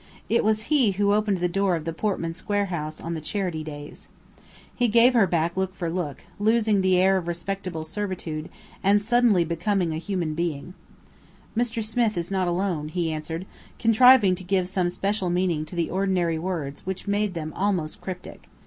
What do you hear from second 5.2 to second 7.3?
back look for look, losing the air of